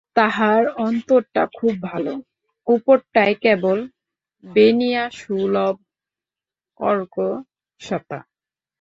[0.15, 2.05] তাঁহার অন্তরটা খুব ভাল,
[2.67, 3.77] উপরটায় কেবল
[4.43, 5.75] বেনিয়াসুলভ
[6.79, 8.19] কর্কশতা।